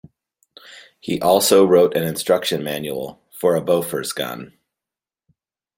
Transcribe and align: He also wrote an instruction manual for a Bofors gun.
He 0.99 1.21
also 1.21 1.63
wrote 1.63 1.95
an 1.95 2.01
instruction 2.01 2.63
manual 2.63 3.21
for 3.29 3.55
a 3.55 3.61
Bofors 3.61 4.15
gun. 4.15 4.57